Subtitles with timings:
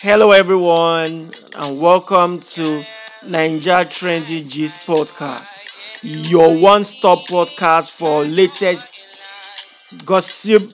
[0.00, 2.84] Hello, everyone, and welcome to
[3.24, 5.68] Naija Trendy G's Podcast,
[6.02, 9.08] your one stop podcast for latest
[10.04, 10.72] gossip,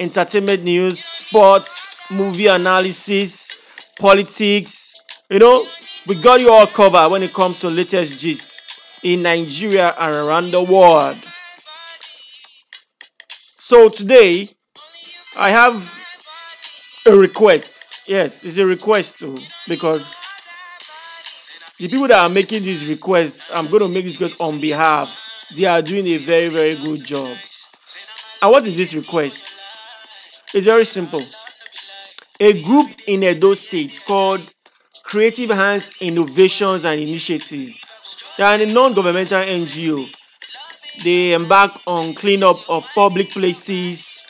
[0.00, 3.54] entertainment news, sports, movie analysis,
[3.98, 4.91] politics.
[5.32, 5.66] You know,
[6.06, 10.50] we got you all covered when it comes to latest gist in Nigeria and around
[10.50, 11.18] the world.
[13.58, 14.50] So, today
[15.34, 15.98] I have
[17.06, 20.14] a request Yes, it's a request too, because
[21.78, 25.18] the people that are making these requests, I'm going to make this request on behalf.
[25.56, 27.36] They are doing a very, very good job.
[28.40, 29.56] And what is this request?
[30.52, 31.24] It's very simple.
[32.40, 34.51] A group in Edo State called
[35.12, 37.78] Creative Hands Innovations and Initiative.
[38.38, 40.10] They are a non-governmental NGO.
[41.04, 44.22] They embark on cleanup of public places,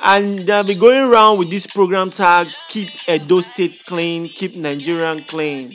[0.00, 5.20] and they'll be going around with this program tag keep edo state clean keep nigerian
[5.22, 5.70] clean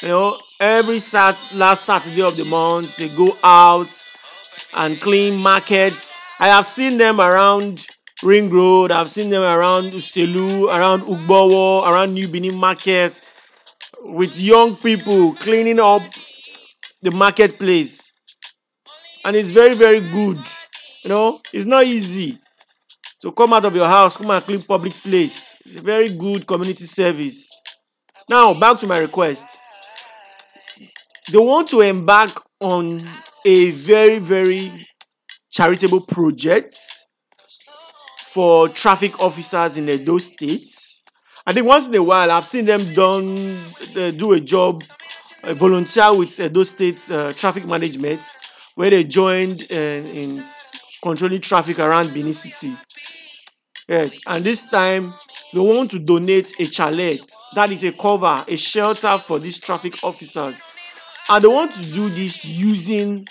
[0.00, 4.02] you know every sat last saturday of the month they go out
[4.74, 7.86] and clean markets i have seen them around
[8.22, 13.20] ring road i've seen them around uselu around ugbowo around new benin market
[14.04, 16.02] with young people cleaning up
[17.02, 18.12] the marketplace
[19.24, 20.38] and it's very very good
[21.02, 22.38] you know it's not easy
[23.24, 25.56] so come out of your house, come and clean public place.
[25.64, 27.48] It's a very good community service.
[28.28, 29.58] Now, back to my request.
[31.32, 33.08] They want to embark on
[33.46, 34.86] a very, very
[35.50, 36.76] charitable project
[38.24, 40.68] for traffic officers in Edo State.
[41.46, 43.58] I think once in a while I've seen them done
[43.94, 44.82] uh, do a job,
[45.42, 48.22] uh, volunteer with Edo State uh, traffic management,
[48.76, 50.42] where they joined uh, in
[51.02, 52.74] controlling traffic around Benin City.
[53.86, 55.12] Yes, and this time
[55.52, 57.20] they want to donate a chalet
[57.54, 60.66] that is a cover, a shelter for these traffic officers.
[61.28, 63.26] And they want to do this using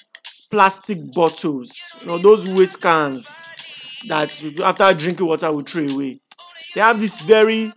[0.52, 3.28] plastic bottles, you know, those waste cans
[4.08, 6.20] that after drinking water we throw away.
[6.76, 7.74] They have this very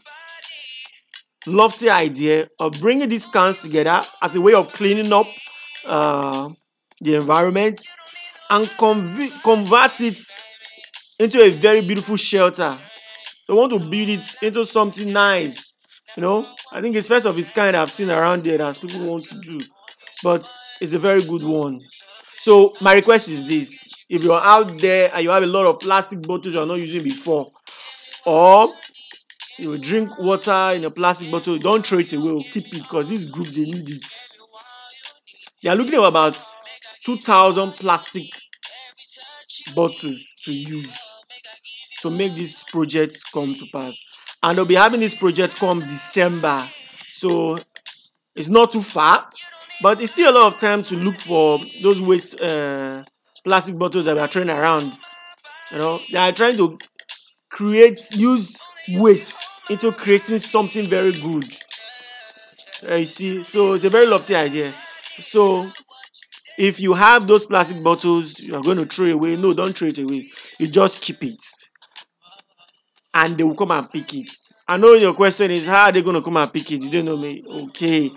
[1.47, 5.27] lofty idea of bringing these cans together as a way of cleaning up
[5.85, 6.49] uh,
[7.01, 7.81] the environment
[8.51, 10.19] and conv- convert it
[11.19, 12.79] into a very beautiful shelter.
[13.47, 15.73] They want to build it into something nice.
[16.17, 19.07] You know, I think it's first of its kind I've seen around there that people
[19.07, 19.61] want to do,
[20.23, 21.81] but it's a very good one.
[22.41, 25.79] So my request is this: if you're out there and you have a lot of
[25.79, 27.51] plastic bottles you're not using before,
[28.25, 28.73] or
[29.59, 32.43] you drink water in a plastic bottle, don't throw it away.
[32.51, 34.25] Keep it because this group they need it.
[35.63, 36.37] They are looking at about
[37.05, 38.27] two thousand plastic
[39.75, 40.99] bottles to use
[42.03, 44.01] to make this project come to pass.
[44.43, 46.69] And they'll be having this project come December.
[47.11, 47.59] So
[48.35, 49.31] it's not too far,
[49.81, 53.03] but it's still a lot of time to look for those waste uh,
[53.43, 54.93] plastic bottles that we are throwing around.
[55.73, 56.79] You know, they are trying to
[57.49, 58.61] create, use
[58.91, 61.53] waste into creating something very good.
[62.89, 64.73] Uh, you see, so it's a very lofty idea.
[65.21, 65.71] So
[66.59, 69.89] if you have those plastic bottles you are going to throw away, no, don't throw
[69.89, 70.31] it away.
[70.59, 71.43] You just keep it
[73.17, 74.29] and they will come and pick it.
[74.69, 76.83] I know your question is how are they going to come and pick it?
[76.83, 77.43] You don't know me.
[77.49, 78.11] Okay.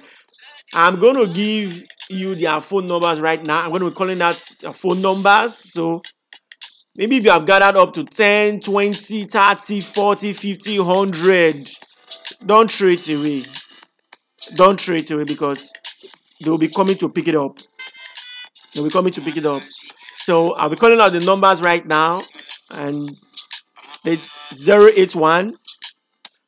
[0.73, 3.63] I'm going to give you their phone numbers right now.
[3.63, 4.35] I'm going to be calling out
[4.73, 5.55] phone numbers.
[5.55, 6.01] So
[6.99, 11.71] maybe if you have gathered up to 10, 20, 30, 40, 50, 100,
[12.45, 13.45] don't throw it away.
[14.53, 15.71] Don't throw it away because
[16.43, 17.57] they will be coming to pick it up.
[18.73, 19.63] They'll be coming to pick it up.
[20.25, 22.21] So I'll be calling out the numbers right now
[22.69, 23.09] and
[24.03, 25.55] it's 081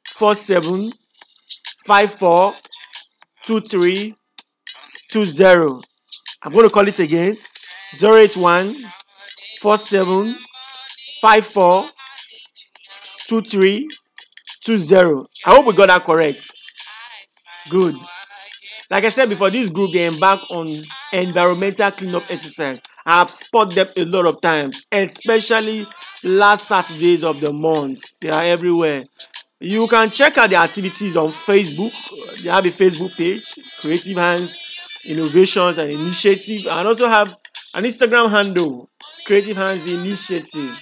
[0.09, 0.93] 47
[1.85, 2.55] 54
[3.45, 4.15] 23
[5.11, 5.81] 20.
[6.43, 7.37] I'm going to call it again
[7.93, 8.91] 081
[9.61, 10.35] 47
[11.21, 11.89] 54
[13.27, 13.87] 23
[14.65, 14.95] 20.
[15.45, 16.49] I hope we got that correct.
[17.69, 17.95] Good.
[18.89, 20.81] Like I said before, this group they embark on
[21.13, 22.79] environmental cleanup exercise.
[23.05, 25.85] I have spotted them a lot of times, especially
[26.23, 28.01] last Saturdays of the month.
[28.19, 29.05] They are everywhere.
[29.59, 31.93] You can check out their activities on Facebook.
[32.41, 34.59] They have a Facebook page, Creative Hands
[35.05, 37.35] Innovations and Initiative, and also have
[37.75, 38.89] an Instagram handle,
[39.25, 40.79] Creative Hands Initiative.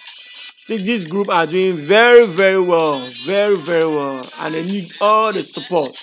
[0.68, 5.44] This group are doing very, very well, very, very well, and they need all the
[5.44, 5.98] support.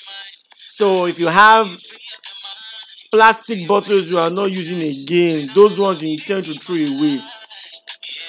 [0.66, 1.68] So if you have
[3.12, 7.22] plastic bottles you are not using again, those ones you intend to throw away,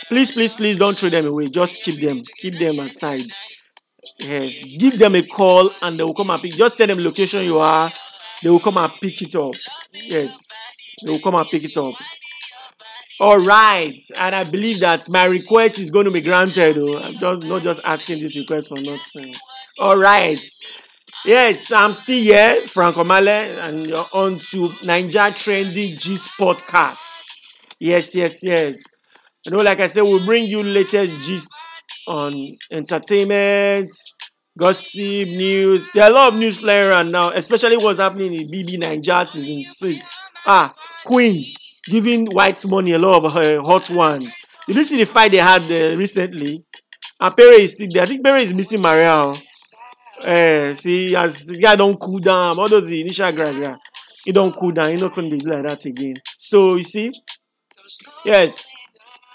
[0.08, 1.48] please, please, please don't throw them away.
[1.50, 3.26] Just keep them, keep them aside.
[4.20, 6.54] Yes, give them a call and they will come and pick.
[6.54, 7.92] Just tell them location you are.
[8.44, 9.56] They will come and pick it up.
[9.92, 10.48] Yes,
[11.04, 11.96] they will come and pick it up.
[13.20, 16.78] All right, and I believe that my request is going to be granted.
[16.78, 19.34] Oh, I'm just not just asking this request for nothing.
[19.80, 20.40] All right,
[21.26, 27.06] yes, I'm still here, Frank Omale, and you're on to Naija Trending Gist podcast.
[27.80, 28.78] Yes, yes, yes.
[29.46, 31.50] You know, like I said, we'll bring you latest gist
[32.08, 32.36] on
[32.72, 33.90] entertainment,
[34.56, 35.82] gossip, news.
[35.96, 39.64] There are a lot of news flying around now, especially what's happening in BBNaija season
[39.74, 40.20] six.
[40.46, 41.44] Ah, Queen
[41.90, 44.32] giving Whitemoney a lot of her hot one.
[44.68, 46.64] Did you see the fight they had uh, recently?
[47.20, 48.04] And is still there.
[48.04, 49.34] I think Pere is missing Maria.
[50.24, 53.76] Uh, see, as the guy don't cool down, all those initial yeah,
[54.24, 54.90] he don't cool down.
[54.90, 56.16] He not gonna do like that again.
[56.38, 57.12] So you see,
[58.26, 58.72] yes.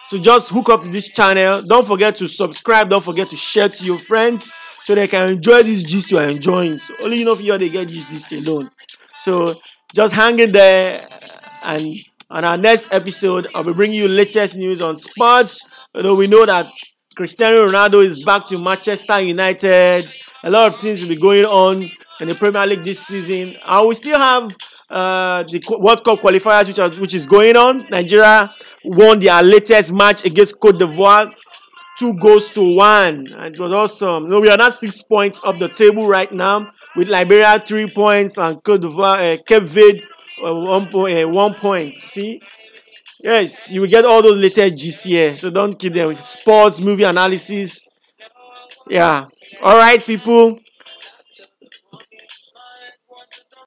[0.04, 1.62] So just hook up to this channel.
[1.62, 2.88] Don't forget to subscribe.
[2.88, 4.52] Don't forget to share to your friends
[4.82, 6.78] so they can enjoy this gist you are enjoying.
[6.78, 8.70] So only you know you they get this gist alone.
[9.18, 9.54] So
[9.94, 11.08] just hang in there
[11.62, 11.96] and
[12.32, 15.60] on our next episode, I'll be bringing you latest news on sports.
[15.94, 16.66] Although we know that
[17.14, 20.10] Cristiano Ronaldo is back to Manchester United.
[20.42, 21.90] A lot of things will be going on
[22.20, 23.54] in the Premier League this season.
[23.66, 24.56] And we still have
[24.88, 27.86] uh, the World Cup qualifiers, which, are, which is going on.
[27.90, 28.50] Nigeria
[28.82, 31.30] won their latest match against Cote d'Ivoire,
[31.98, 33.26] two goals to one.
[33.26, 34.30] It was awesome.
[34.30, 38.38] No, we are not six points off the table right now, with Liberia three points
[38.38, 40.02] and Cote d'Ivoire, uh, Cape Verde
[40.44, 41.94] uh, one point, uh, one point.
[41.94, 42.40] See,
[43.22, 45.36] yes, you will get all those latest GCA.
[45.36, 46.14] So don't keep them.
[46.16, 47.88] Sports, movie analysis.
[48.88, 49.26] Yeah.
[49.62, 50.58] All right, people.